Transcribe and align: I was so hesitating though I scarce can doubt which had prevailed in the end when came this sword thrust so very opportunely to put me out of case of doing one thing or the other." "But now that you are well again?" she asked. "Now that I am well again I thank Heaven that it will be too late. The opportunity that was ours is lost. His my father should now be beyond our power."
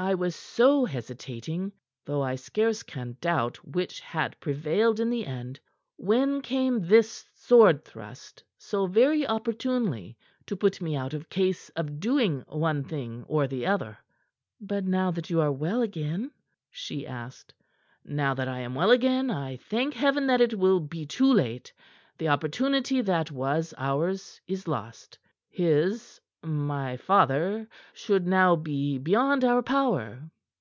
I 0.00 0.14
was 0.14 0.36
so 0.36 0.84
hesitating 0.84 1.72
though 2.04 2.22
I 2.22 2.36
scarce 2.36 2.84
can 2.84 3.16
doubt 3.20 3.56
which 3.66 3.98
had 3.98 4.38
prevailed 4.38 5.00
in 5.00 5.10
the 5.10 5.26
end 5.26 5.58
when 5.96 6.40
came 6.40 6.86
this 6.86 7.24
sword 7.34 7.84
thrust 7.84 8.44
so 8.56 8.86
very 8.86 9.26
opportunely 9.26 10.16
to 10.46 10.54
put 10.54 10.80
me 10.80 10.94
out 10.94 11.14
of 11.14 11.28
case 11.28 11.68
of 11.70 11.98
doing 11.98 12.44
one 12.46 12.84
thing 12.84 13.24
or 13.26 13.48
the 13.48 13.66
other." 13.66 13.98
"But 14.60 14.84
now 14.84 15.10
that 15.10 15.30
you 15.30 15.40
are 15.40 15.50
well 15.50 15.82
again?" 15.82 16.30
she 16.70 17.04
asked. 17.04 17.52
"Now 18.04 18.34
that 18.34 18.46
I 18.46 18.60
am 18.60 18.76
well 18.76 18.92
again 18.92 19.32
I 19.32 19.56
thank 19.56 19.94
Heaven 19.94 20.28
that 20.28 20.40
it 20.40 20.56
will 20.56 20.78
be 20.78 21.06
too 21.06 21.32
late. 21.32 21.72
The 22.18 22.28
opportunity 22.28 23.00
that 23.00 23.32
was 23.32 23.74
ours 23.76 24.40
is 24.46 24.68
lost. 24.68 25.18
His 25.48 26.20
my 26.44 26.96
father 26.96 27.68
should 27.92 28.24
now 28.24 28.54
be 28.54 28.96
beyond 28.96 29.42
our 29.42 29.60
power." 29.60 30.16